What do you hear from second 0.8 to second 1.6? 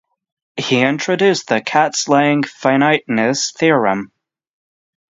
introduced